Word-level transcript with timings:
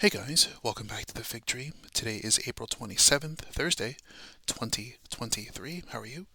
Hey 0.00 0.10
guys, 0.10 0.48
welcome 0.62 0.86
back 0.86 1.06
to 1.06 1.14
the 1.14 1.24
Fig 1.24 1.44
Tree. 1.44 1.72
Today 1.92 2.18
is 2.18 2.38
April 2.46 2.68
27th, 2.68 3.38
Thursday, 3.38 3.96
2023. 4.46 5.82
How 5.88 5.98
are 5.98 6.06
you? 6.06 6.26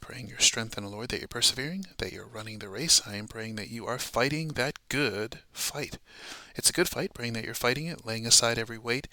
Praying 0.00 0.26
your 0.26 0.40
strength 0.40 0.76
in 0.76 0.82
the 0.82 0.90
Lord, 0.90 1.10
that 1.10 1.20
you're 1.20 1.28
persevering, 1.28 1.86
that 1.98 2.12
you're 2.12 2.26
running 2.26 2.58
the 2.58 2.68
race. 2.68 3.00
I 3.06 3.14
am 3.14 3.28
praying 3.28 3.54
that 3.54 3.70
you 3.70 3.86
are 3.86 4.00
fighting 4.00 4.48
that 4.54 4.76
good 4.88 5.38
fight. 5.52 5.98
It's 6.56 6.70
a 6.70 6.72
good 6.72 6.88
fight, 6.88 7.14
praying 7.14 7.34
that 7.34 7.44
you're 7.44 7.54
fighting 7.54 7.86
it, 7.86 8.04
laying 8.04 8.26
aside 8.26 8.58
every 8.58 8.76
weight, 8.76 9.06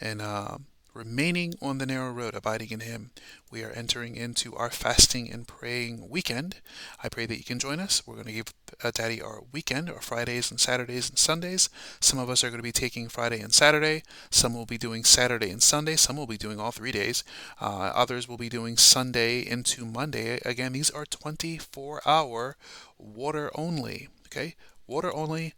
and 0.00 0.22
uh, 0.22 0.58
remaining 0.96 1.54
on 1.60 1.78
the 1.78 1.86
narrow 1.86 2.10
road, 2.10 2.34
abiding 2.34 2.70
in 2.70 2.80
Him. 2.80 3.10
We 3.50 3.62
are 3.62 3.70
entering 3.70 4.16
into 4.16 4.56
our 4.56 4.70
fasting 4.70 5.30
and 5.30 5.46
praying 5.46 6.08
weekend. 6.08 6.56
I 7.02 7.08
pray 7.08 7.26
that 7.26 7.36
you 7.36 7.44
can 7.44 7.58
join 7.58 7.78
us. 7.78 8.06
We're 8.06 8.14
going 8.14 8.26
to 8.26 8.32
give 8.32 8.54
uh, 8.82 8.90
Daddy 8.92 9.20
our 9.20 9.42
weekend, 9.52 9.90
our 9.90 10.00
Fridays 10.00 10.50
and 10.50 10.58
Saturdays 10.58 11.08
and 11.08 11.18
Sundays. 11.18 11.68
Some 12.00 12.18
of 12.18 12.30
us 12.30 12.42
are 12.42 12.48
going 12.48 12.58
to 12.58 12.62
be 12.62 12.72
taking 12.72 13.08
Friday 13.08 13.40
and 13.40 13.52
Saturday. 13.52 14.02
Some 14.30 14.54
will 14.54 14.66
be 14.66 14.78
doing 14.78 15.04
Saturday 15.04 15.50
and 15.50 15.62
Sunday. 15.62 15.96
Some 15.96 16.16
will 16.16 16.26
be 16.26 16.38
doing 16.38 16.58
all 16.58 16.72
three 16.72 16.92
days. 16.92 17.22
Uh, 17.60 17.92
others 17.94 18.26
will 18.26 18.38
be 18.38 18.48
doing 18.48 18.76
Sunday 18.76 19.40
into 19.40 19.84
Monday. 19.84 20.40
Again, 20.44 20.72
these 20.72 20.90
are 20.90 21.06
24 21.06 22.00
hour 22.06 22.56
water 22.98 23.50
only. 23.54 24.08
Okay? 24.26 24.54
Water 24.86 25.14
only 25.14 25.54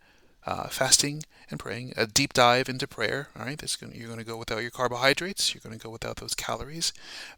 uh, 0.48 0.66
fasting 0.68 1.22
and 1.50 1.60
praying, 1.60 1.92
a 1.94 2.06
deep 2.06 2.32
dive 2.32 2.70
into 2.70 2.88
prayer. 2.88 3.28
All 3.38 3.44
right, 3.44 3.62
gonna, 3.80 3.92
you're 3.94 4.06
going 4.08 4.18
to 4.18 4.24
go 4.24 4.38
without 4.38 4.62
your 4.62 4.70
carbohydrates. 4.70 5.54
You're 5.54 5.60
going 5.62 5.78
to 5.78 5.82
go 5.82 5.90
without 5.90 6.16
those 6.16 6.34
calories. 6.34 6.92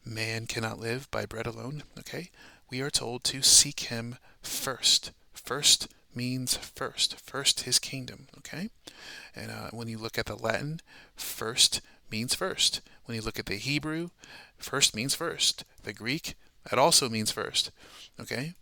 Man 0.05 0.47
cannot 0.47 0.79
live 0.79 1.11
by 1.11 1.27
bread 1.27 1.47
alone. 1.47 1.83
Okay, 1.99 2.31
we 2.71 2.81
are 2.81 2.91
told 2.91 3.25
to 3.25 3.43
seek 3.43 3.81
Him 3.81 4.17
first. 4.43 5.11
First 5.33 5.89
means 6.15 6.57
first. 6.57 7.19
First, 7.19 7.63
His 7.63 7.81
kingdom. 7.81 8.29
Okay, 8.39 8.71
and 9.35 9.51
uh, 9.51 9.71
when 9.73 9.89
you 9.89 9.99
look 9.99 10.17
at 10.17 10.27
the 10.27 10.37
Latin, 10.37 10.81
first 11.17 11.81
means 12.13 12.37
first. 12.37 12.81
When 13.07 13.17
you 13.17 13.23
look 13.23 13.41
at 13.41 13.47
the 13.47 13.57
Hebrew, 13.57 14.11
first 14.57 14.95
means 14.95 15.17
first. 15.17 15.65
The 15.83 15.93
Greek, 15.93 16.35
it 16.71 16.79
also 16.79 17.09
means 17.09 17.33
first. 17.33 17.73
Okay, 18.21 18.55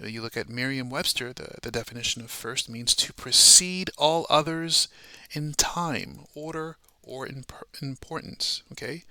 Uh, 0.00 0.06
you 0.06 0.22
look 0.22 0.36
at 0.36 0.48
Merriam 0.48 0.90
Webster, 0.90 1.32
the, 1.32 1.56
the 1.62 1.70
definition 1.70 2.22
of 2.22 2.30
first 2.30 2.68
means 2.68 2.94
to 2.94 3.12
precede 3.12 3.90
all 3.98 4.26
others 4.30 4.88
in 5.32 5.52
time, 5.54 6.20
order, 6.34 6.76
or 7.02 7.26
imp- 7.26 7.52
importance. 7.80 8.62
Okay? 8.72 9.04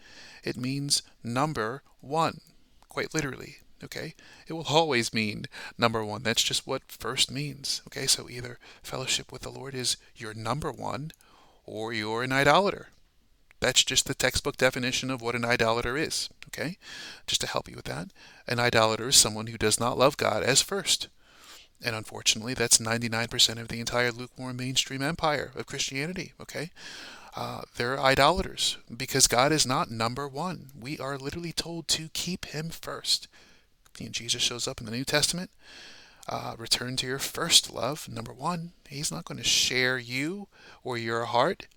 It 0.43 0.57
means 0.57 1.03
number 1.23 1.83
one, 1.99 2.41
quite 2.89 3.13
literally. 3.13 3.57
Okay? 3.83 4.15
It 4.47 4.53
will 4.53 4.67
always 4.67 5.13
mean 5.13 5.45
number 5.77 6.03
one. 6.05 6.23
That's 6.23 6.43
just 6.43 6.67
what 6.67 6.91
first 6.91 7.31
means. 7.31 7.81
Okay? 7.87 8.07
So 8.07 8.29
either 8.29 8.59
fellowship 8.83 9.31
with 9.31 9.41
the 9.41 9.49
Lord 9.49 9.75
is 9.75 9.97
your 10.15 10.33
number 10.33 10.71
one, 10.71 11.11
or 11.65 11.93
you're 11.93 12.23
an 12.23 12.31
idolater. 12.31 12.89
That's 13.61 13.83
just 13.83 14.07
the 14.07 14.15
textbook 14.15 14.57
definition 14.57 15.11
of 15.11 15.21
what 15.21 15.35
an 15.35 15.45
idolater 15.45 15.95
is, 15.95 16.29
okay? 16.47 16.77
Just 17.27 17.41
to 17.41 17.47
help 17.47 17.69
you 17.69 17.75
with 17.75 17.85
that. 17.85 18.09
An 18.47 18.59
idolater 18.59 19.09
is 19.09 19.15
someone 19.15 19.47
who 19.47 19.57
does 19.57 19.79
not 19.79 19.99
love 19.99 20.17
God 20.17 20.41
as 20.41 20.63
first. 20.63 21.07
And 21.83 21.95
unfortunately, 21.95 22.55
that's 22.55 22.79
99% 22.79 23.61
of 23.61 23.67
the 23.67 23.79
entire 23.79 24.11
lukewarm 24.11 24.57
mainstream 24.57 25.03
empire 25.03 25.51
of 25.55 25.67
Christianity, 25.67 26.33
okay? 26.41 26.71
Uh, 27.35 27.61
they're 27.77 27.99
idolaters 27.99 28.77
because 28.95 29.27
God 29.27 29.51
is 29.51 29.65
not 29.65 29.91
number 29.91 30.27
one. 30.27 30.71
We 30.77 30.97
are 30.97 31.17
literally 31.17 31.53
told 31.53 31.87
to 31.89 32.09
keep 32.13 32.45
Him 32.45 32.71
first. 32.71 33.27
And 33.99 34.11
Jesus 34.11 34.41
shows 34.41 34.67
up 34.67 34.79
in 34.79 34.87
the 34.87 34.91
New 34.91 35.05
Testament. 35.05 35.51
Uh, 36.27 36.55
return 36.57 36.95
to 36.97 37.07
your 37.07 37.19
first 37.19 37.71
love, 37.71 38.09
number 38.09 38.33
one. 38.33 38.71
He's 38.89 39.11
not 39.11 39.25
going 39.25 39.37
to 39.37 39.43
share 39.43 39.99
you 39.99 40.47
or 40.83 40.97
your 40.97 41.25
heart 41.25 41.67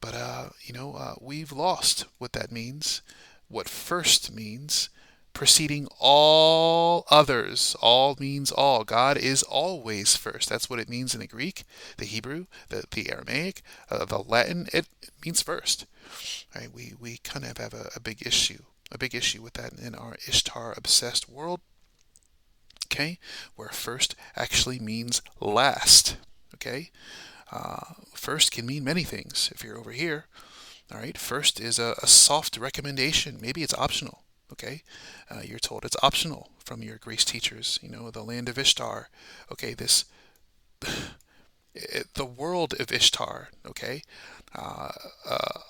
but, 0.00 0.14
uh, 0.14 0.50
you 0.62 0.72
know, 0.72 0.94
uh, 0.94 1.14
we've 1.20 1.52
lost 1.52 2.06
what 2.18 2.32
that 2.32 2.50
means, 2.50 3.02
what 3.48 3.68
first 3.68 4.32
means, 4.32 4.88
preceding 5.32 5.88
all 5.98 7.04
others. 7.10 7.76
All 7.80 8.16
means 8.18 8.50
all. 8.50 8.84
God 8.84 9.16
is 9.16 9.42
always 9.42 10.16
first. 10.16 10.48
That's 10.48 10.68
what 10.68 10.80
it 10.80 10.88
means 10.88 11.14
in 11.14 11.20
the 11.20 11.26
Greek, 11.26 11.64
the 11.96 12.04
Hebrew, 12.04 12.46
the, 12.68 12.84
the 12.90 13.10
Aramaic, 13.10 13.62
uh, 13.90 14.04
the 14.04 14.18
Latin. 14.18 14.68
It 14.72 14.88
means 15.24 15.42
first. 15.42 15.86
Right? 16.54 16.72
We, 16.72 16.94
we 16.98 17.18
kind 17.18 17.44
of 17.44 17.58
have 17.58 17.74
a, 17.74 17.90
a 17.94 18.00
big 18.00 18.26
issue, 18.26 18.62
a 18.90 18.98
big 18.98 19.14
issue 19.14 19.42
with 19.42 19.54
that 19.54 19.74
in 19.78 19.94
our 19.94 20.16
Ishtar 20.26 20.74
obsessed 20.76 21.28
world. 21.28 21.60
Okay, 22.86 23.18
where 23.54 23.68
first 23.68 24.16
actually 24.34 24.80
means 24.80 25.22
last. 25.38 26.16
Okay, 26.54 26.90
uh, 27.50 27.94
first 28.14 28.52
can 28.52 28.66
mean 28.66 28.84
many 28.84 29.04
things 29.04 29.50
if 29.54 29.64
you're 29.64 29.78
over 29.78 29.92
here. 29.92 30.26
All 30.92 30.98
right, 30.98 31.16
first 31.16 31.60
is 31.60 31.78
a, 31.78 31.94
a 32.02 32.06
soft 32.06 32.56
recommendation. 32.56 33.38
Maybe 33.40 33.62
it's 33.62 33.74
optional. 33.74 34.22
Okay, 34.52 34.82
uh, 35.30 35.42
you're 35.44 35.60
told 35.60 35.84
it's 35.84 35.96
optional 36.02 36.50
from 36.58 36.82
your 36.82 36.96
grace 36.96 37.24
teachers. 37.24 37.78
You 37.82 37.88
know, 37.88 38.10
the 38.10 38.24
land 38.24 38.48
of 38.48 38.58
Ishtar. 38.58 39.08
Okay, 39.52 39.74
this 39.74 40.04
the 42.14 42.24
world 42.24 42.74
of 42.80 42.90
Ishtar. 42.90 43.50
Okay, 43.66 44.02
uh, 44.54 44.90
uh, 45.28 45.60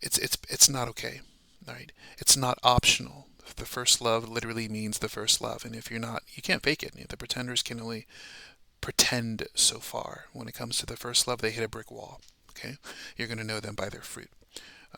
it's 0.00 0.18
it's 0.18 0.38
it's 0.48 0.68
not 0.68 0.88
okay. 0.88 1.20
Right, 1.66 1.92
it's 2.18 2.36
not 2.36 2.58
optional. 2.62 3.26
The 3.56 3.66
first 3.66 4.00
love 4.00 4.28
literally 4.28 4.68
means 4.68 4.98
the 4.98 5.08
first 5.08 5.40
love, 5.40 5.64
and 5.64 5.74
if 5.74 5.90
you're 5.90 6.00
not, 6.00 6.22
you 6.32 6.42
can't 6.42 6.62
fake 6.62 6.82
it. 6.82 6.94
The 7.08 7.16
pretenders 7.16 7.62
can 7.62 7.80
only 7.80 8.06
pretend 8.80 9.46
so 9.54 9.78
far. 9.78 10.26
When 10.32 10.48
it 10.48 10.54
comes 10.54 10.78
to 10.78 10.86
the 10.86 10.96
first 10.96 11.26
love, 11.28 11.40
they 11.40 11.50
hit 11.50 11.64
a 11.64 11.68
brick 11.68 11.90
wall. 11.90 12.20
Okay, 12.50 12.76
you're 13.16 13.28
going 13.28 13.38
to 13.38 13.44
know 13.44 13.60
them 13.60 13.74
by 13.74 13.88
their 13.88 14.02
fruit. 14.02 14.30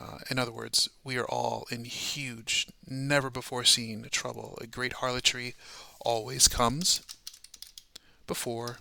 Uh, 0.00 0.19
in 0.31 0.38
other 0.38 0.53
words, 0.53 0.88
we 1.04 1.19
are 1.19 1.26
all 1.26 1.66
in 1.70 1.84
huge, 1.84 2.69
never 2.88 3.31
before 3.31 3.65
seen 3.65 4.06
trouble. 4.10 4.59
A 4.60 4.66
great 4.66 4.94
harlotry 4.94 5.54
always 6.00 6.48
comes 6.48 7.03
before 8.26 8.78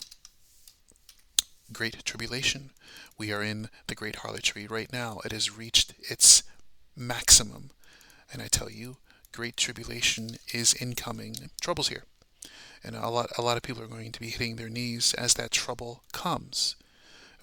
great 1.73 2.03
tribulation. 2.05 2.71
We 3.17 3.31
are 3.31 3.43
in 3.43 3.69
the 3.87 3.95
great 3.95 4.17
harlotry 4.17 4.67
right 4.67 4.91
now. 4.91 5.19
It 5.25 5.31
has 5.31 5.55
reached 5.55 5.93
its 6.09 6.43
maximum. 6.95 7.71
And 8.31 8.41
I 8.41 8.47
tell 8.47 8.69
you, 8.69 8.97
great 9.31 9.57
tribulation 9.57 10.37
is 10.53 10.73
incoming. 10.73 11.35
Trouble's 11.59 11.89
here 11.89 12.05
and 12.83 12.95
a 12.95 13.09
lot 13.09 13.31
a 13.37 13.41
lot 13.41 13.57
of 13.57 13.63
people 13.63 13.83
are 13.83 13.87
going 13.87 14.11
to 14.11 14.19
be 14.19 14.29
hitting 14.29 14.55
their 14.55 14.69
knees 14.69 15.13
as 15.13 15.33
that 15.35 15.51
trouble 15.51 16.03
comes. 16.11 16.75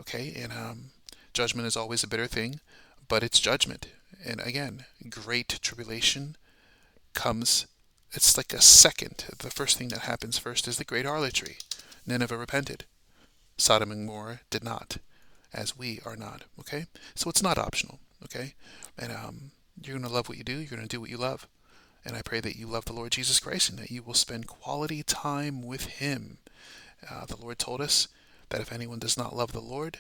Okay, 0.00 0.32
and 0.36 0.52
um, 0.52 0.90
judgment 1.32 1.66
is 1.66 1.76
always 1.76 2.02
a 2.02 2.08
bitter 2.08 2.26
thing, 2.26 2.60
but 3.08 3.22
it's 3.22 3.40
judgment. 3.40 3.88
And 4.24 4.40
again, 4.40 4.84
great 5.08 5.58
tribulation 5.62 6.36
comes. 7.14 7.66
It's 8.12 8.36
like 8.36 8.52
a 8.52 8.62
second. 8.62 9.24
The 9.38 9.50
first 9.50 9.76
thing 9.76 9.88
that 9.88 10.00
happens 10.00 10.38
first 10.38 10.66
is 10.66 10.78
the 10.78 10.84
great 10.84 11.06
harlotry. 11.06 11.58
Nineveh 12.06 12.36
repented. 12.36 12.84
Sodom 13.58 13.90
and 13.90 14.06
Gomorrah 14.06 14.40
did 14.50 14.64
not, 14.64 14.98
as 15.52 15.76
we 15.76 16.00
are 16.06 16.16
not. 16.16 16.44
Okay, 16.60 16.86
so 17.14 17.28
it's 17.28 17.42
not 17.42 17.58
optional. 17.58 17.98
Okay, 18.24 18.54
and 18.98 19.12
um, 19.12 19.50
you're 19.82 19.98
to 19.98 20.08
love 20.08 20.28
what 20.28 20.38
you 20.38 20.44
do. 20.44 20.58
You're 20.58 20.80
to 20.80 20.86
do 20.86 21.00
what 21.00 21.10
you 21.10 21.16
love. 21.16 21.46
And 22.08 22.16
I 22.16 22.22
pray 22.22 22.40
that 22.40 22.56
you 22.56 22.66
love 22.66 22.86
the 22.86 22.94
Lord 22.94 23.12
Jesus 23.12 23.38
Christ 23.38 23.68
and 23.68 23.78
that 23.78 23.90
you 23.90 24.02
will 24.02 24.14
spend 24.14 24.46
quality 24.46 25.02
time 25.02 25.62
with 25.62 25.84
Him. 25.84 26.38
Uh, 27.08 27.26
the 27.26 27.36
Lord 27.36 27.58
told 27.58 27.82
us 27.82 28.08
that 28.48 28.62
if 28.62 28.72
anyone 28.72 28.98
does 28.98 29.18
not 29.18 29.36
love 29.36 29.52
the 29.52 29.60
Lord, 29.60 29.98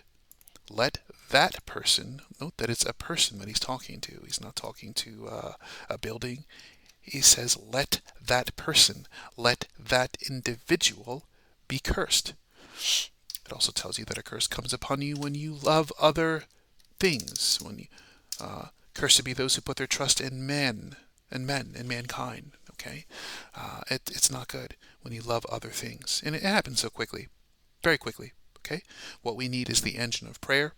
let 0.70 1.00
that 1.28 1.64
person, 1.66 2.22
note 2.40 2.56
that 2.56 2.70
it's 2.70 2.86
a 2.86 2.94
person 2.94 3.38
that 3.38 3.48
He's 3.48 3.60
talking 3.60 4.00
to, 4.00 4.22
He's 4.24 4.40
not 4.40 4.56
talking 4.56 4.94
to 4.94 5.28
uh, 5.30 5.52
a 5.90 5.98
building. 5.98 6.46
He 6.98 7.20
says, 7.20 7.58
let 7.58 8.00
that 8.26 8.56
person, 8.56 9.06
let 9.36 9.68
that 9.78 10.16
individual 10.30 11.26
be 11.68 11.78
cursed. 11.78 12.32
It 13.44 13.52
also 13.52 13.70
tells 13.70 13.98
you 13.98 14.06
that 14.06 14.18
a 14.18 14.22
curse 14.22 14.46
comes 14.46 14.72
upon 14.72 15.02
you 15.02 15.16
when 15.16 15.34
you 15.34 15.52
love 15.52 15.92
other 16.00 16.44
things. 16.98 17.58
When 17.62 17.80
you, 17.80 17.86
uh, 18.40 18.68
cursed 18.94 19.22
be 19.24 19.34
those 19.34 19.56
who 19.56 19.60
put 19.60 19.76
their 19.76 19.86
trust 19.86 20.22
in 20.22 20.46
men 20.46 20.96
and 21.30 21.46
men 21.46 21.74
and 21.76 21.88
mankind. 21.88 22.52
Okay, 22.72 23.06
uh, 23.56 23.80
it, 23.90 24.02
it's 24.14 24.30
not 24.30 24.48
good 24.48 24.76
when 25.02 25.12
you 25.12 25.20
love 25.20 25.44
other 25.46 25.70
things, 25.70 26.22
and 26.24 26.34
it 26.34 26.42
happens 26.42 26.80
so 26.80 26.90
quickly, 26.90 27.28
very 27.82 27.98
quickly. 27.98 28.32
Okay, 28.58 28.82
what 29.22 29.36
we 29.36 29.48
need 29.48 29.68
is 29.68 29.80
the 29.80 29.96
engine 29.96 30.28
of 30.28 30.40
prayer. 30.40 30.72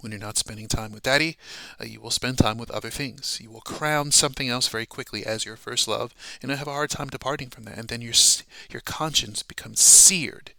When 0.00 0.12
you're 0.12 0.20
not 0.20 0.38
spending 0.38 0.68
time 0.68 0.92
with 0.92 1.02
Daddy, 1.02 1.36
uh, 1.80 1.84
you 1.84 2.00
will 2.00 2.12
spend 2.12 2.38
time 2.38 2.56
with 2.56 2.70
other 2.70 2.88
things. 2.88 3.40
You 3.42 3.50
will 3.50 3.60
crown 3.60 4.12
something 4.12 4.48
else 4.48 4.68
very 4.68 4.86
quickly 4.86 5.26
as 5.26 5.44
your 5.44 5.56
first 5.56 5.88
love, 5.88 6.14
and 6.40 6.52
have 6.52 6.68
a 6.68 6.72
hard 6.72 6.90
time 6.90 7.08
departing 7.08 7.48
from 7.48 7.64
that. 7.64 7.78
And 7.78 7.88
then 7.88 8.00
your 8.00 8.14
your 8.70 8.80
conscience 8.80 9.42
becomes 9.42 9.80
seared, 9.80 10.52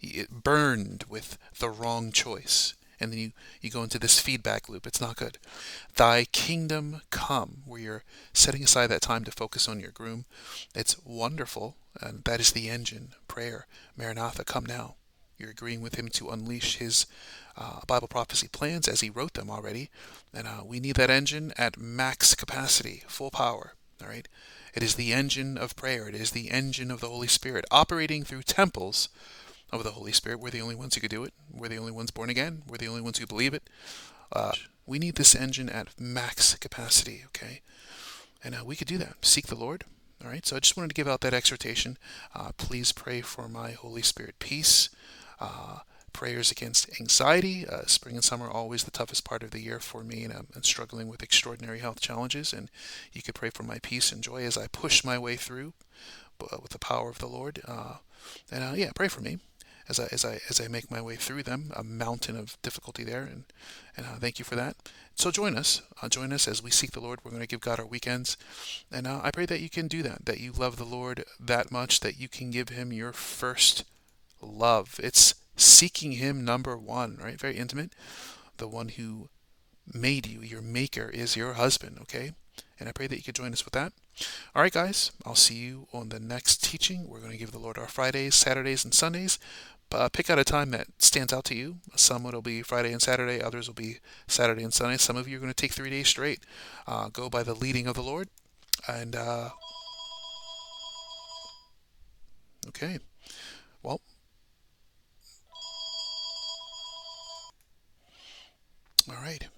it 0.00 0.42
burned 0.42 1.04
with 1.08 1.38
the 1.58 1.70
wrong 1.70 2.10
choice 2.10 2.74
and 3.00 3.12
then 3.12 3.18
you, 3.18 3.32
you 3.60 3.70
go 3.70 3.82
into 3.82 3.98
this 3.98 4.20
feedback 4.20 4.68
loop. 4.68 4.86
It's 4.86 5.00
not 5.00 5.16
good. 5.16 5.38
Thy 5.96 6.24
kingdom 6.24 7.02
come, 7.10 7.62
where 7.64 7.80
you're 7.80 8.04
setting 8.32 8.62
aside 8.62 8.88
that 8.88 9.00
time 9.00 9.24
to 9.24 9.32
focus 9.32 9.68
on 9.68 9.80
your 9.80 9.90
groom. 9.90 10.26
It's 10.74 11.02
wonderful, 11.04 11.76
and 12.00 12.22
that 12.24 12.40
is 12.40 12.52
the 12.52 12.68
engine. 12.68 13.10
Prayer, 13.28 13.66
Maranatha, 13.96 14.44
come 14.44 14.66
now. 14.66 14.96
You're 15.38 15.50
agreeing 15.50 15.80
with 15.80 15.94
Him 15.94 16.08
to 16.10 16.28
unleash 16.28 16.76
His 16.76 17.06
uh, 17.56 17.80
Bible 17.86 18.08
prophecy 18.08 18.48
plans 18.48 18.86
as 18.86 19.00
He 19.00 19.08
wrote 19.08 19.34
them 19.34 19.50
already. 19.50 19.88
And 20.34 20.46
uh, 20.46 20.62
we 20.64 20.80
need 20.80 20.96
that 20.96 21.10
engine 21.10 21.52
at 21.56 21.78
max 21.78 22.34
capacity, 22.34 23.04
full 23.08 23.30
power. 23.30 23.72
All 24.02 24.08
right. 24.08 24.28
It 24.74 24.82
is 24.82 24.94
the 24.94 25.12
engine 25.12 25.58
of 25.58 25.76
prayer. 25.76 26.08
It 26.08 26.14
is 26.14 26.30
the 26.30 26.50
engine 26.50 26.90
of 26.90 27.00
the 27.00 27.08
Holy 27.08 27.26
Spirit 27.26 27.64
operating 27.70 28.22
through 28.22 28.42
temples 28.42 29.08
of 29.72 29.84
the 29.84 29.92
Holy 29.92 30.12
Spirit. 30.12 30.40
We're 30.40 30.50
the 30.50 30.60
only 30.60 30.74
ones 30.74 30.94
who 30.94 31.00
could 31.00 31.10
do 31.10 31.24
it. 31.24 31.32
We're 31.52 31.68
the 31.68 31.78
only 31.78 31.92
ones 31.92 32.10
born 32.10 32.30
again. 32.30 32.62
We're 32.68 32.78
the 32.78 32.88
only 32.88 33.00
ones 33.00 33.18
who 33.18 33.26
believe 33.26 33.54
it. 33.54 33.62
Uh, 34.32 34.52
we 34.86 34.98
need 34.98 35.16
this 35.16 35.34
engine 35.34 35.68
at 35.68 35.98
max 35.98 36.54
capacity, 36.56 37.22
okay? 37.26 37.60
And 38.42 38.54
uh, 38.54 38.64
we 38.64 38.76
could 38.76 38.88
do 38.88 38.98
that. 38.98 39.24
Seek 39.24 39.46
the 39.46 39.54
Lord. 39.54 39.84
All 40.22 40.30
right. 40.30 40.44
So 40.46 40.56
I 40.56 40.60
just 40.60 40.76
wanted 40.76 40.88
to 40.88 40.94
give 40.94 41.08
out 41.08 41.20
that 41.22 41.34
exhortation. 41.34 41.96
Uh, 42.34 42.50
please 42.56 42.92
pray 42.92 43.20
for 43.20 43.48
my 43.48 43.72
Holy 43.72 44.02
Spirit 44.02 44.38
peace. 44.38 44.90
Uh, 45.38 45.80
prayers 46.12 46.50
against 46.50 47.00
anxiety. 47.00 47.66
Uh, 47.66 47.82
spring 47.86 48.16
and 48.16 48.24
summer 48.24 48.46
are 48.46 48.52
always 48.52 48.84
the 48.84 48.90
toughest 48.90 49.24
part 49.24 49.42
of 49.42 49.52
the 49.52 49.60
year 49.60 49.80
for 49.80 50.02
me, 50.02 50.24
and 50.24 50.32
I'm, 50.32 50.48
I'm, 50.54 50.64
struggling 50.64 51.08
with 51.08 51.22
extraordinary 51.22 51.78
health 51.78 52.00
challenges. 52.00 52.52
And 52.52 52.70
you 53.12 53.22
could 53.22 53.34
pray 53.34 53.50
for 53.50 53.62
my 53.62 53.78
peace 53.78 54.12
and 54.12 54.22
joy 54.22 54.42
as 54.42 54.58
I 54.58 54.66
push 54.66 55.04
my 55.04 55.18
way 55.18 55.36
through 55.36 55.72
uh, 56.40 56.58
with 56.60 56.72
the 56.72 56.78
power 56.78 57.08
of 57.08 57.20
the 57.20 57.28
Lord. 57.28 57.62
And 58.50 58.76
yeah, 58.76 58.90
pray 58.94 59.08
for 59.08 59.22
me 59.22 59.38
as 59.90 59.98
I 60.00 60.08
as 60.12 60.24
I 60.24 60.40
as 60.48 60.60
I 60.60 60.68
make 60.68 60.90
my 60.90 61.02
way 61.02 61.16
through 61.16 61.42
them. 61.42 61.72
A 61.74 61.82
mountain 61.82 62.36
of 62.36 62.56
difficulty 62.62 63.04
there, 63.04 63.22
and 63.22 63.44
and 63.96 64.06
uh, 64.06 64.16
thank 64.18 64.38
you 64.38 64.44
for 64.44 64.56
that. 64.56 64.76
So 65.16 65.30
join 65.30 65.56
us, 65.56 65.82
uh, 66.00 66.08
join 66.08 66.32
us 66.32 66.48
as 66.48 66.62
we 66.62 66.70
seek 66.70 66.92
the 66.92 67.00
Lord. 67.00 67.18
We're 67.22 67.32
going 67.32 67.42
to 67.42 67.46
give 67.46 67.60
God 67.60 67.78
our 67.78 67.86
weekends, 67.86 68.36
and 68.90 69.06
I 69.06 69.30
pray 69.30 69.46
that 69.46 69.60
you 69.60 69.68
can 69.68 69.88
do 69.88 70.02
that. 70.04 70.24
That 70.24 70.40
you 70.40 70.52
love 70.52 70.76
the 70.76 70.84
Lord 70.84 71.24
that 71.38 71.70
much 71.70 72.00
that 72.00 72.18
you 72.18 72.28
can 72.28 72.50
give 72.50 72.70
Him 72.70 72.92
your 72.92 73.12
first 73.12 73.84
love. 74.40 74.98
It's 75.02 75.34
seeking 75.56 76.12
Him 76.12 76.44
number 76.44 76.76
one, 76.78 77.18
right? 77.22 77.38
Very 77.38 77.56
intimate. 77.56 77.92
The 78.56 78.68
one 78.68 78.90
who 78.90 79.28
made 79.92 80.26
you, 80.26 80.40
your 80.40 80.62
maker, 80.62 81.10
is 81.12 81.36
your 81.36 81.54
husband, 81.54 81.98
okay? 82.02 82.32
And 82.78 82.88
I 82.88 82.92
pray 82.92 83.06
that 83.06 83.16
you 83.16 83.22
could 83.22 83.34
join 83.34 83.52
us 83.52 83.64
with 83.64 83.74
that. 83.74 83.92
All 84.54 84.62
right, 84.62 84.72
guys, 84.72 85.12
I'll 85.24 85.34
see 85.34 85.56
you 85.56 85.86
on 85.92 86.08
the 86.08 86.20
next 86.20 86.62
teaching. 86.62 87.08
We're 87.08 87.20
going 87.20 87.32
to 87.32 87.38
give 87.38 87.52
the 87.52 87.58
Lord 87.58 87.78
our 87.78 87.88
Fridays, 87.88 88.34
Saturdays, 88.34 88.84
and 88.84 88.94
Sundays. 88.94 89.38
Uh, 89.92 90.08
pick 90.08 90.30
out 90.30 90.38
a 90.38 90.44
time 90.44 90.70
that 90.70 90.86
stands 90.98 91.32
out 91.32 91.44
to 91.44 91.54
you. 91.54 91.78
Some 91.96 92.22
will 92.22 92.42
be 92.42 92.62
Friday 92.62 92.92
and 92.92 93.02
Saturday, 93.02 93.42
others 93.42 93.66
will 93.66 93.74
be 93.74 93.98
Saturday 94.28 94.62
and 94.62 94.72
Sunday. 94.72 94.96
Some 94.96 95.16
of 95.16 95.26
you 95.26 95.36
are 95.36 95.40
going 95.40 95.52
to 95.52 95.54
take 95.54 95.72
three 95.72 95.90
days 95.90 96.08
straight. 96.08 96.40
Uh, 96.86 97.08
go 97.08 97.28
by 97.28 97.42
the 97.42 97.54
leading 97.54 97.86
of 97.86 97.94
the 97.94 98.02
Lord. 98.02 98.28
And, 98.86 99.16
uh, 99.16 99.50
okay. 102.68 102.98
Well, 103.82 104.00
All 109.08 109.16
right. 109.16 109.48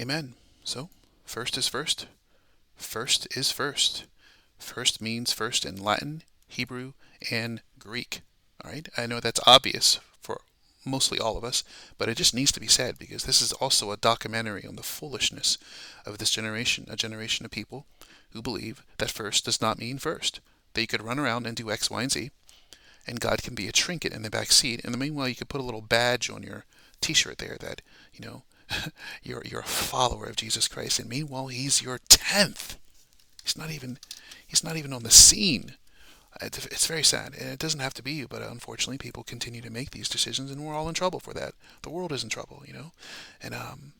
Amen. 0.00 0.34
So, 0.62 0.88
first 1.24 1.58
is 1.58 1.66
first. 1.66 2.06
First 2.76 3.26
is 3.36 3.50
first. 3.50 4.04
First 4.58 5.00
means 5.00 5.32
first 5.32 5.66
in 5.66 5.82
Latin, 5.82 6.22
Hebrew, 6.46 6.92
and 7.30 7.60
Greek. 7.80 8.20
All 8.64 8.70
right. 8.70 8.88
I 8.96 9.06
know 9.06 9.20
that's 9.20 9.40
obvious 9.46 10.00
for 10.20 10.40
mostly 10.84 11.18
all 11.18 11.36
of 11.36 11.44
us, 11.44 11.64
but 11.96 12.08
it 12.08 12.16
just 12.16 12.34
needs 12.34 12.52
to 12.52 12.60
be 12.60 12.66
said 12.66 12.98
because 12.98 13.24
this 13.24 13.40
is 13.40 13.52
also 13.54 13.92
a 13.92 13.96
documentary 13.96 14.66
on 14.66 14.76
the 14.76 14.82
foolishness 14.82 15.58
of 16.04 16.18
this 16.18 16.30
generation, 16.30 16.86
a 16.88 16.96
generation 16.96 17.44
of 17.44 17.50
people 17.50 17.86
who 18.32 18.42
believe 18.42 18.82
that 18.98 19.10
first 19.10 19.44
does 19.44 19.60
not 19.60 19.78
mean 19.78 19.98
first. 19.98 20.40
That 20.74 20.80
you 20.80 20.86
could 20.86 21.02
run 21.02 21.18
around 21.18 21.46
and 21.46 21.56
do 21.56 21.70
X, 21.70 21.90
Y, 21.90 22.02
and 22.02 22.12
Z, 22.12 22.30
and 23.06 23.20
God 23.20 23.42
can 23.42 23.54
be 23.54 23.68
a 23.68 23.72
trinket 23.72 24.12
in 24.12 24.22
the 24.22 24.30
back 24.30 24.52
seat. 24.52 24.82
And 24.84 24.92
the 24.92 24.98
meanwhile, 24.98 25.28
you 25.28 25.34
could 25.34 25.48
put 25.48 25.60
a 25.60 25.64
little 25.64 25.80
badge 25.80 26.28
on 26.28 26.42
your 26.42 26.64
T-shirt 27.00 27.38
there 27.38 27.56
that 27.60 27.80
you 28.12 28.24
know 28.24 28.42
you're 29.22 29.42
you're 29.44 29.60
a 29.60 29.64
follower 29.64 30.26
of 30.26 30.36
Jesus 30.36 30.68
Christ, 30.68 30.98
and 30.98 31.08
meanwhile 31.08 31.46
he's 31.46 31.82
your 31.82 31.98
tenth. 32.08 32.76
He's 33.42 33.56
not 33.56 33.70
even 33.70 33.98
he's 34.46 34.62
not 34.62 34.76
even 34.76 34.92
on 34.92 35.04
the 35.04 35.10
scene. 35.10 35.74
It's, 36.40 36.66
it's 36.66 36.86
very 36.86 37.02
sad, 37.02 37.34
and 37.34 37.48
it 37.48 37.58
doesn't 37.58 37.80
have 37.80 37.94
to 37.94 38.02
be 38.02 38.24
but 38.24 38.42
unfortunately, 38.42 38.98
people 38.98 39.24
continue 39.24 39.60
to 39.60 39.70
make 39.70 39.90
these 39.90 40.08
decisions, 40.08 40.50
and 40.50 40.64
we're 40.64 40.74
all 40.74 40.88
in 40.88 40.94
trouble 40.94 41.20
for 41.20 41.34
that. 41.34 41.54
The 41.82 41.90
world 41.90 42.12
is 42.12 42.22
in 42.22 42.30
trouble, 42.30 42.62
you 42.66 42.72
know, 42.72 42.92
and 43.42 43.54
um, 43.54 43.92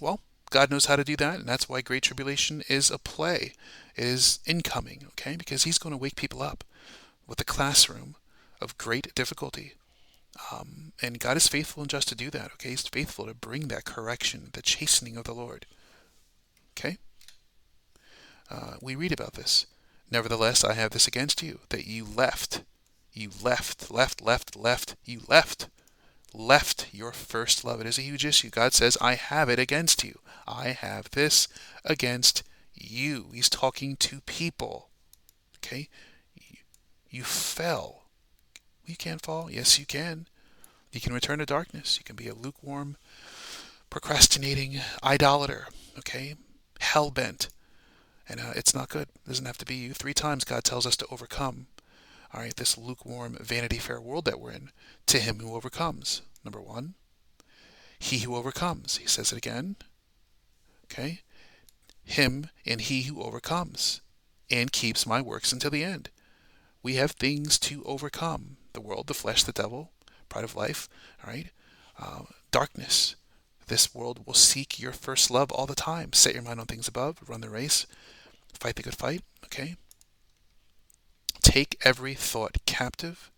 well, 0.00 0.20
God 0.50 0.70
knows 0.70 0.86
how 0.86 0.96
to 0.96 1.04
do 1.04 1.16
that, 1.16 1.40
and 1.40 1.48
that's 1.48 1.68
why 1.68 1.80
Great 1.80 2.04
Tribulation 2.04 2.62
is 2.68 2.90
a 2.90 2.98
play, 2.98 3.52
is 3.96 4.38
incoming, 4.46 5.04
okay? 5.08 5.36
Because 5.36 5.64
He's 5.64 5.78
going 5.78 5.92
to 5.92 5.98
wake 5.98 6.16
people 6.16 6.42
up 6.42 6.64
with 7.26 7.38
the 7.38 7.44
classroom 7.44 8.14
of 8.60 8.78
great 8.78 9.14
difficulty. 9.14 9.74
Um, 10.52 10.92
and 11.02 11.18
God 11.18 11.36
is 11.36 11.48
faithful 11.48 11.82
and 11.82 11.90
just 11.90 12.08
to 12.08 12.14
do 12.14 12.30
that. 12.30 12.52
Okay, 12.54 12.70
He's 12.70 12.86
faithful 12.86 13.26
to 13.26 13.34
bring 13.34 13.68
that 13.68 13.84
correction, 13.84 14.50
the 14.52 14.62
chastening 14.62 15.16
of 15.16 15.24
the 15.24 15.34
Lord. 15.34 15.66
Okay. 16.78 16.98
Uh, 18.50 18.74
we 18.80 18.94
read 18.94 19.12
about 19.12 19.32
this. 19.32 19.66
Nevertheless, 20.10 20.64
I 20.64 20.74
have 20.74 20.90
this 20.90 21.08
against 21.08 21.42
you, 21.42 21.60
that 21.70 21.86
you 21.86 22.04
left, 22.04 22.62
you 23.12 23.30
left, 23.42 23.90
left, 23.90 24.22
left, 24.22 24.56
left, 24.56 24.94
you 25.04 25.20
left, 25.26 25.68
left 26.32 26.88
your 26.92 27.12
first 27.12 27.64
love. 27.64 27.80
It 27.80 27.86
is 27.86 27.98
a 27.98 28.02
huge 28.02 28.24
issue. 28.24 28.50
God 28.50 28.72
says, 28.72 28.96
I 29.00 29.14
have 29.14 29.48
it 29.48 29.58
against 29.58 30.04
you. 30.04 30.20
I 30.46 30.68
have 30.68 31.10
this 31.10 31.48
against 31.84 32.42
you. 32.74 33.26
He's 33.34 33.48
talking 33.48 33.96
to 33.96 34.20
people. 34.22 34.88
Okay? 35.58 35.88
You 37.10 37.24
fell 37.24 38.06
you 38.86 38.96
can't 38.96 39.20
fall. 39.20 39.50
Yes, 39.50 39.78
you 39.78 39.84
can. 39.84 40.26
You 40.92 41.00
can 41.00 41.12
return 41.12 41.40
to 41.40 41.46
darkness. 41.46 41.98
You 41.98 42.04
can 42.04 42.16
be 42.16 42.28
a 42.28 42.34
lukewarm, 42.34 42.96
procrastinating 43.90 44.80
idolater. 45.02 45.66
Okay? 45.98 46.36
Hell 46.80 47.10
bent. 47.10 47.48
And 48.28 48.40
uh, 48.40 48.52
it's 48.56 48.74
not 48.74 48.88
good. 48.88 49.08
It 49.24 49.28
doesn't 49.28 49.46
have 49.46 49.58
to 49.58 49.64
be 49.64 49.76
you. 49.76 49.92
Three 49.92 50.14
times 50.14 50.44
God 50.44 50.64
tells 50.64 50.86
us 50.86 50.96
to 50.96 51.06
overcome. 51.10 51.66
All 52.34 52.40
right, 52.40 52.56
this 52.56 52.76
lukewarm, 52.76 53.36
Vanity 53.40 53.78
Fair 53.78 54.00
world 54.00 54.24
that 54.24 54.40
we're 54.40 54.50
in. 54.50 54.70
To 55.06 55.18
him 55.18 55.38
who 55.38 55.54
overcomes. 55.54 56.22
Number 56.44 56.60
one. 56.60 56.94
He 57.98 58.18
who 58.18 58.34
overcomes. 58.34 58.96
He 58.96 59.06
says 59.06 59.32
it 59.32 59.38
again. 59.38 59.76
Okay? 60.84 61.20
Him 62.04 62.50
and 62.64 62.80
he 62.80 63.02
who 63.02 63.22
overcomes 63.22 64.00
and 64.50 64.72
keeps 64.72 65.06
my 65.06 65.20
works 65.20 65.52
until 65.52 65.70
the 65.70 65.84
end. 65.84 66.10
We 66.82 66.94
have 66.94 67.12
things 67.12 67.58
to 67.60 67.82
overcome 67.84 68.58
the 68.72 68.80
world, 68.80 69.06
the 69.08 69.14
flesh, 69.14 69.42
the 69.42 69.52
devil, 69.52 69.90
pride 70.28 70.44
of 70.44 70.54
life, 70.54 70.88
all 71.24 71.32
right? 71.32 71.48
Uh, 71.98 72.22
darkness. 72.50 73.16
This 73.68 73.94
world 73.94 74.26
will 74.26 74.34
seek 74.34 74.78
your 74.78 74.92
first 74.92 75.30
love 75.30 75.50
all 75.50 75.66
the 75.66 75.74
time. 75.74 76.12
Set 76.12 76.34
your 76.34 76.42
mind 76.42 76.60
on 76.60 76.66
things 76.66 76.86
above, 76.86 77.18
run 77.26 77.40
the 77.40 77.50
race, 77.50 77.86
fight 78.52 78.76
the 78.76 78.82
good 78.82 78.96
fight, 78.96 79.22
okay? 79.44 79.76
Take 81.42 81.76
every 81.84 82.14
thought 82.14 82.58
captive. 82.64 83.30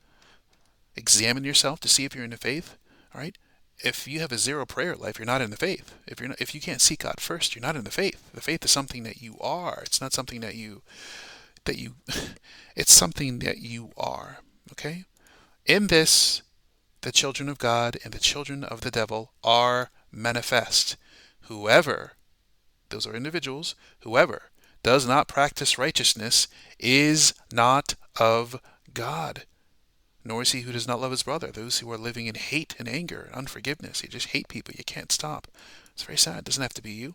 Examine 0.96 1.44
yourself 1.44 1.80
to 1.80 1.88
see 1.88 2.04
if 2.04 2.14
you're 2.14 2.24
in 2.24 2.30
the 2.30 2.36
faith, 2.36 2.76
all 3.14 3.20
right? 3.20 3.38
If 3.82 4.08
you 4.08 4.20
have 4.20 4.32
a 4.32 4.38
zero 4.38 4.66
prayer 4.66 4.96
life, 4.96 5.18
you're 5.18 5.26
not 5.26 5.40
in 5.40 5.50
the 5.50 5.56
faith. 5.56 5.94
If 6.06 6.20
you're 6.20 6.30
not, 6.30 6.40
if 6.40 6.54
you 6.54 6.60
can't 6.60 6.80
seek 6.80 7.00
God 7.00 7.20
first, 7.20 7.54
you're 7.54 7.62
not 7.62 7.76
in 7.76 7.84
the 7.84 7.90
faith. 7.90 8.32
The 8.34 8.40
faith 8.40 8.64
is 8.64 8.70
something 8.70 9.04
that 9.04 9.22
you 9.22 9.38
are. 9.40 9.82
It's 9.84 10.00
not 10.00 10.12
something 10.12 10.40
that 10.40 10.56
you 10.56 10.82
that 11.64 11.78
you 11.78 11.94
it's 12.76 12.92
something 12.92 13.38
that 13.38 13.58
you 13.58 13.92
are, 13.96 14.38
okay? 14.72 15.04
In 15.64 15.86
this, 15.86 16.42
the 17.02 17.12
children 17.12 17.48
of 17.48 17.58
God 17.58 17.96
and 18.02 18.12
the 18.12 18.18
children 18.18 18.64
of 18.64 18.80
the 18.80 18.90
devil 18.90 19.32
are 19.44 19.90
manifest. 20.12 20.96
Whoever, 21.42 22.12
those 22.90 23.06
are 23.06 23.14
individuals, 23.14 23.74
whoever 24.00 24.50
does 24.82 25.06
not 25.06 25.28
practice 25.28 25.78
righteousness 25.78 26.48
is 26.78 27.34
not 27.52 27.94
of 28.18 28.60
God. 28.92 29.44
Nor 30.24 30.42
is 30.42 30.52
he 30.52 30.62
who 30.62 30.72
does 30.72 30.86
not 30.86 31.00
love 31.00 31.10
his 31.10 31.22
brother. 31.22 31.50
Those 31.50 31.78
who 31.78 31.90
are 31.90 31.98
living 31.98 32.26
in 32.26 32.34
hate 32.34 32.74
and 32.78 32.88
anger 32.88 33.22
and 33.22 33.34
unforgiveness. 33.34 34.02
You 34.02 34.08
just 34.08 34.28
hate 34.28 34.48
people. 34.48 34.74
You 34.76 34.84
can't 34.84 35.12
stop. 35.12 35.48
It's 35.94 36.02
very 36.02 36.18
sad. 36.18 36.40
It 36.40 36.44
doesn't 36.44 36.62
have 36.62 36.74
to 36.74 36.82
be 36.82 36.92
you. 36.92 37.14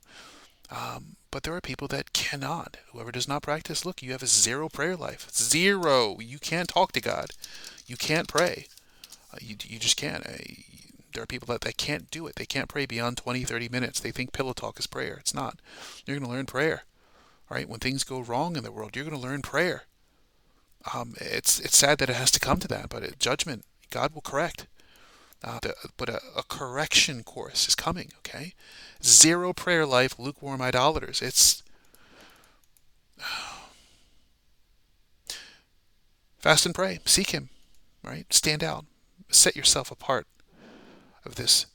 Um, 0.71 1.15
but 1.29 1.43
there 1.43 1.55
are 1.55 1.61
people 1.61 1.87
that 1.89 2.13
cannot. 2.13 2.77
Whoever 2.91 3.11
does 3.11 3.27
not 3.27 3.43
practice, 3.43 3.85
look, 3.85 4.01
you 4.01 4.11
have 4.11 4.23
a 4.23 4.27
zero 4.27 4.69
prayer 4.69 4.95
life. 4.95 5.29
Zero. 5.31 6.17
You 6.19 6.39
can't 6.39 6.69
talk 6.69 6.91
to 6.93 7.01
God. 7.01 7.31
You 7.85 7.97
can't 7.97 8.27
pray. 8.27 8.67
Uh, 9.31 9.37
you, 9.41 9.55
you 9.63 9.79
just 9.79 9.97
can't. 9.97 10.25
Uh, 10.25 10.37
there 11.13 11.23
are 11.23 11.27
people 11.27 11.47
that, 11.47 11.61
that 11.61 11.77
can't 11.77 12.11
do 12.11 12.27
it. 12.27 12.35
They 12.35 12.45
can't 12.45 12.69
pray 12.69 12.85
beyond 12.85 13.17
20, 13.17 13.43
30 13.43 13.69
minutes. 13.69 13.99
They 13.99 14.11
think 14.11 14.33
pillow 14.33 14.53
talk 14.53 14.79
is 14.79 14.87
prayer. 14.87 15.17
It's 15.19 15.33
not. 15.33 15.59
You're 16.05 16.17
going 16.17 16.29
to 16.29 16.35
learn 16.35 16.45
prayer. 16.45 16.83
All 17.49 17.55
right? 17.55 17.67
When 17.67 17.79
things 17.79 18.03
go 18.03 18.19
wrong 18.19 18.55
in 18.55 18.63
the 18.63 18.71
world, 18.71 18.95
you're 18.95 19.05
going 19.05 19.19
to 19.19 19.21
learn 19.21 19.41
prayer. 19.41 19.83
Um, 20.93 21.13
it's 21.17 21.61
it's 21.61 21.77
sad 21.77 21.99
that 21.99 22.09
it 22.09 22.15
has 22.17 22.29
to 22.31 22.41
come 22.41 22.59
to 22.59 22.67
that, 22.67 22.89
but 22.89 23.17
judgment, 23.17 23.63
God 23.89 24.13
will 24.13 24.21
correct. 24.21 24.67
Uh, 25.41 25.59
the, 25.61 25.73
but 25.95 26.09
a, 26.09 26.19
a, 26.35 26.43
correction 26.43 27.23
course 27.23 27.69
is 27.69 27.75
coming. 27.75 28.11
Okay, 28.17 28.53
zero 29.01 29.53
prayer 29.53 29.85
life, 29.85 30.19
lukewarm 30.19 30.61
idolaters. 30.61 31.21
It's 31.21 31.63
fast 36.37 36.65
and 36.65 36.75
pray, 36.75 36.99
seek 37.05 37.29
Him 37.29 37.49
right? 38.03 38.31
Stand 38.31 38.63
out. 38.63 38.85
set 39.29 39.55
yourself 39.55 39.89
apart 39.89 40.27
of 41.25 41.35
this 41.35 41.65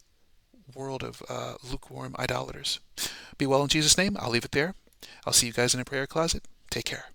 world 0.74 1.02
of 1.02 1.22
uh, 1.28 1.54
lukewarm 1.68 2.14
idolaters. 2.18 2.80
Be 3.36 3.46
well 3.46 3.62
in 3.62 3.68
Jesus' 3.68 3.98
name. 3.98 4.16
I'll 4.18 4.30
leave 4.30 4.44
it 4.44 4.52
there. 4.52 4.74
I'll 5.26 5.32
see 5.32 5.46
you 5.46 5.52
guys 5.52 5.74
in 5.74 5.80
a 5.80 5.84
prayer 5.84 6.06
closet. 6.06 6.44
Take 6.70 6.84
care. 6.84 7.06